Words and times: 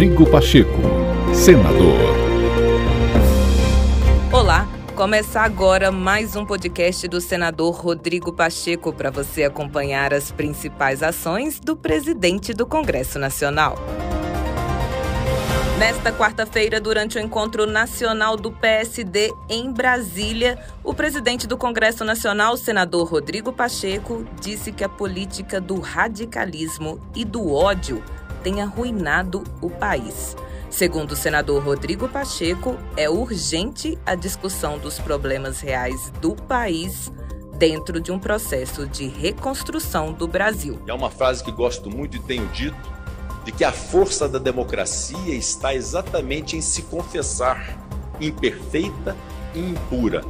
Rodrigo 0.00 0.30
Pacheco, 0.30 0.80
senador. 1.34 1.98
Olá, 4.32 4.66
começa 4.96 5.42
agora 5.42 5.92
mais 5.92 6.34
um 6.34 6.46
podcast 6.46 7.06
do 7.06 7.20
senador 7.20 7.74
Rodrigo 7.74 8.32
Pacheco 8.32 8.94
para 8.94 9.10
você 9.10 9.44
acompanhar 9.44 10.14
as 10.14 10.32
principais 10.32 11.02
ações 11.02 11.60
do 11.60 11.76
presidente 11.76 12.54
do 12.54 12.64
Congresso 12.64 13.18
Nacional. 13.18 13.76
Nesta 15.78 16.10
quarta-feira, 16.10 16.80
durante 16.80 17.18
o 17.18 17.20
encontro 17.20 17.66
nacional 17.66 18.38
do 18.38 18.50
PSD 18.50 19.30
em 19.50 19.70
Brasília, 19.70 20.58
o 20.82 20.94
presidente 20.94 21.46
do 21.46 21.58
Congresso 21.58 22.06
Nacional, 22.06 22.56
senador 22.56 23.06
Rodrigo 23.06 23.52
Pacheco, 23.52 24.24
disse 24.40 24.72
que 24.72 24.82
a 24.82 24.88
política 24.88 25.60
do 25.60 25.78
radicalismo 25.78 26.98
e 27.14 27.22
do 27.22 27.52
ódio 27.52 28.02
tem 28.42 28.60
arruinado 28.60 29.44
o 29.60 29.70
país. 29.70 30.36
Segundo 30.70 31.12
o 31.12 31.16
senador 31.16 31.62
Rodrigo 31.64 32.08
Pacheco, 32.08 32.76
é 32.96 33.10
urgente 33.10 33.98
a 34.06 34.14
discussão 34.14 34.78
dos 34.78 34.98
problemas 34.98 35.60
reais 35.60 36.12
do 36.20 36.34
país 36.34 37.10
dentro 37.58 38.00
de 38.00 38.12
um 38.12 38.18
processo 38.18 38.86
de 38.86 39.06
reconstrução 39.08 40.12
do 40.12 40.28
Brasil. 40.28 40.80
É 40.86 40.94
uma 40.94 41.10
frase 41.10 41.42
que 41.42 41.50
gosto 41.50 41.90
muito 41.90 42.16
e 42.16 42.20
tenho 42.20 42.46
dito 42.48 43.00
de 43.44 43.52
que 43.52 43.64
a 43.64 43.72
força 43.72 44.28
da 44.28 44.38
democracia 44.38 45.34
está 45.34 45.74
exatamente 45.74 46.56
em 46.56 46.60
se 46.60 46.82
confessar 46.82 47.78
imperfeita 48.20 49.16
e 49.54 49.58
impura, 49.58 50.22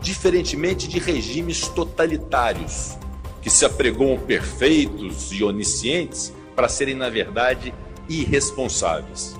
diferentemente 0.00 0.86
de 0.88 0.98
regimes 0.98 1.68
totalitários 1.68 2.98
que 3.40 3.48
se 3.48 3.64
apregoam 3.64 4.18
perfeitos 4.18 5.32
e 5.32 5.42
oniscientes 5.42 6.32
para 6.60 6.68
serem, 6.68 6.94
na 6.94 7.08
verdade, 7.08 7.72
irresponsáveis. 8.06 9.34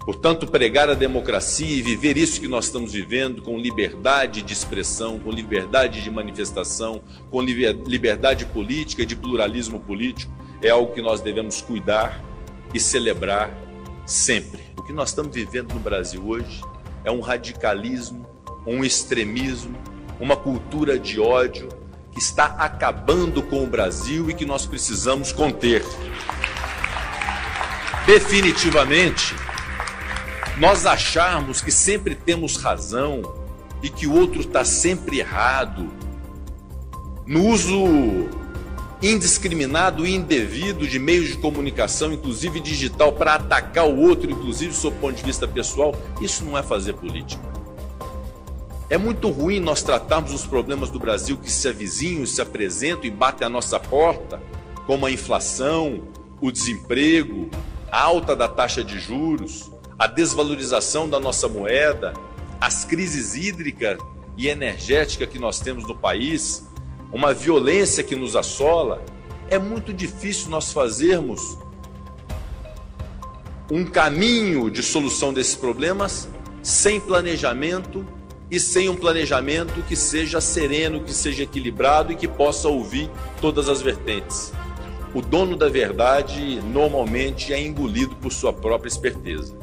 Portanto, 0.00 0.48
pregar 0.48 0.90
a 0.90 0.94
democracia 0.94 1.76
e 1.76 1.80
viver 1.80 2.16
isso 2.16 2.40
que 2.40 2.48
nós 2.48 2.64
estamos 2.64 2.92
vivendo 2.92 3.40
com 3.40 3.56
liberdade 3.56 4.42
de 4.42 4.52
expressão, 4.52 5.16
com 5.20 5.30
liberdade 5.30 6.02
de 6.02 6.10
manifestação, 6.10 7.00
com 7.30 7.40
liberdade 7.40 8.46
política 8.46 9.02
e 9.02 9.06
de 9.06 9.14
pluralismo 9.14 9.78
político, 9.78 10.32
é 10.60 10.70
algo 10.70 10.92
que 10.92 11.00
nós 11.00 11.20
devemos 11.20 11.62
cuidar 11.62 12.20
e 12.74 12.80
celebrar 12.80 13.56
sempre. 14.04 14.60
O 14.76 14.82
que 14.82 14.92
nós 14.92 15.10
estamos 15.10 15.32
vivendo 15.32 15.72
no 15.72 15.78
Brasil 15.78 16.20
hoje 16.26 16.60
é 17.04 17.12
um 17.12 17.20
radicalismo, 17.20 18.26
um 18.66 18.84
extremismo, 18.84 19.78
uma 20.18 20.36
cultura 20.36 20.98
de 20.98 21.20
ódio 21.20 21.68
que 22.14 22.20
está 22.20 22.46
acabando 22.58 23.42
com 23.42 23.64
o 23.64 23.66
Brasil 23.66 24.30
e 24.30 24.34
que 24.34 24.46
nós 24.46 24.64
precisamos 24.64 25.32
conter. 25.32 25.84
Definitivamente, 28.06 29.34
nós 30.56 30.86
acharmos 30.86 31.60
que 31.60 31.72
sempre 31.72 32.14
temos 32.14 32.56
razão 32.56 33.34
e 33.82 33.90
que 33.90 34.06
o 34.06 34.14
outro 34.14 34.40
está 34.40 34.64
sempre 34.64 35.18
errado, 35.18 35.90
no 37.26 37.42
uso 37.46 38.28
indiscriminado 39.02 40.06
e 40.06 40.14
indevido 40.14 40.86
de 40.86 40.98
meios 40.98 41.28
de 41.28 41.36
comunicação, 41.36 42.12
inclusive 42.12 42.60
digital, 42.60 43.12
para 43.12 43.34
atacar 43.34 43.86
o 43.86 43.98
outro, 43.98 44.30
inclusive 44.30 44.72
sob 44.72 44.96
ponto 44.98 45.16
de 45.16 45.22
vista 45.22 45.46
pessoal, 45.48 45.94
isso 46.20 46.44
não 46.44 46.56
é 46.56 46.62
fazer 46.62 46.94
política. 46.94 47.42
É 48.90 48.98
muito 48.98 49.30
ruim 49.30 49.60
nós 49.60 49.82
tratarmos 49.82 50.32
os 50.32 50.46
problemas 50.46 50.90
do 50.90 50.98
Brasil 50.98 51.38
que 51.38 51.50
se 51.50 51.66
avizinham, 51.68 52.26
se 52.26 52.42
apresentam 52.42 53.04
e 53.04 53.10
batem 53.10 53.46
à 53.46 53.50
nossa 53.50 53.80
porta, 53.80 54.42
como 54.86 55.06
a 55.06 55.10
inflação, 55.10 56.02
o 56.40 56.52
desemprego, 56.52 57.48
a 57.90 58.02
alta 58.02 58.36
da 58.36 58.46
taxa 58.46 58.84
de 58.84 58.98
juros, 58.98 59.70
a 59.98 60.06
desvalorização 60.06 61.08
da 61.08 61.18
nossa 61.18 61.48
moeda, 61.48 62.12
as 62.60 62.84
crises 62.84 63.34
hídrica 63.34 63.96
e 64.36 64.48
energética 64.48 65.26
que 65.26 65.38
nós 65.38 65.60
temos 65.60 65.88
no 65.88 65.96
país, 65.96 66.68
uma 67.10 67.32
violência 67.32 68.04
que 68.04 68.14
nos 68.14 68.36
assola, 68.36 69.02
é 69.48 69.58
muito 69.58 69.94
difícil 69.94 70.50
nós 70.50 70.72
fazermos 70.72 71.56
um 73.70 73.84
caminho 73.84 74.70
de 74.70 74.82
solução 74.82 75.32
desses 75.32 75.54
problemas 75.54 76.28
sem 76.62 77.00
planejamento 77.00 78.04
e 78.50 78.60
sem 78.60 78.88
um 78.88 78.96
planejamento 78.96 79.82
que 79.82 79.96
seja 79.96 80.40
sereno, 80.40 81.02
que 81.02 81.12
seja 81.12 81.42
equilibrado 81.42 82.12
e 82.12 82.16
que 82.16 82.28
possa 82.28 82.68
ouvir 82.68 83.10
todas 83.40 83.68
as 83.68 83.80
vertentes. 83.82 84.52
O 85.14 85.22
dono 85.22 85.56
da 85.56 85.68
verdade 85.68 86.60
normalmente 86.60 87.52
é 87.52 87.60
engolido 87.60 88.16
por 88.16 88.32
sua 88.32 88.52
própria 88.52 88.88
esperteza. 88.88 89.54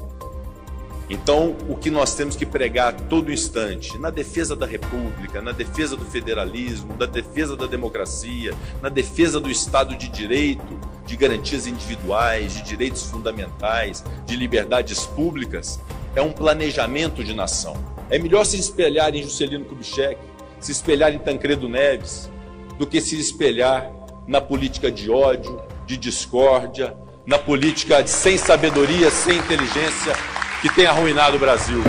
Então, 1.10 1.58
o 1.68 1.76
que 1.76 1.92
nós 1.92 2.16
temos 2.16 2.38
que 2.38 2.46
pregar 2.46 2.88
a 2.88 2.94
todo 2.94 3.34
instante, 3.34 3.98
na 3.98 4.10
defesa 4.10 4.56
da 4.56 4.66
República, 4.66 5.42
na 5.42 5.52
defesa 5.52 5.98
do 5.98 6.06
federalismo, 6.06 6.96
na 6.98 7.06
defesa 7.06 7.58
da 7.58 7.68
democracia, 7.68 8.54
na 8.82 8.88
defesa 8.88 9.38
do 9.38 9.52
Estado 9.52 9.94
de 9.98 10.08
Direito, 10.08 10.80
de 11.06 11.18
garantias 11.18 11.68
individuais, 11.68 12.54
de 12.54 12.64
direitos 12.64 13.04
fundamentais, 13.04 14.06
de 14.26 14.38
liberdades 14.38 15.06
públicas, 15.06 15.82
é 16.16 16.22
um 16.22 16.32
planejamento 16.32 17.26
de 17.26 17.34
nação. 17.34 17.91
É 18.12 18.20
melhor 18.20 18.44
se 18.44 18.60
espelhar 18.60 19.16
em 19.16 19.24
Juscelino 19.24 19.64
Kubitschek, 19.64 20.18
se 20.60 20.74
espelhar 20.74 21.14
em 21.14 21.18
Tancredo 21.18 21.70
Neves, 21.70 22.30
do 22.78 22.86
que 22.86 23.00
se 23.00 23.18
espelhar 23.18 23.90
na 24.28 24.42
política 24.42 24.92
de 24.92 25.10
ódio, 25.10 25.62
de 25.86 25.96
discórdia, 25.96 26.94
na 27.26 27.38
política 27.38 28.04
de 28.04 28.10
sem 28.10 28.38
sabedoria, 28.38 29.10
sem 29.10 29.38
inteligência, 29.38 30.14
que 30.62 30.68
tem 30.76 30.86
arruinado 30.86 31.38
o 31.38 31.40
Brasil. 31.40 31.82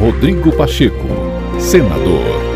Rodrigo 0.00 0.50
Pacheco, 0.56 1.06
senador. 1.60 2.53